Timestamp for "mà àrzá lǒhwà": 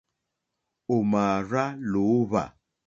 1.11-2.43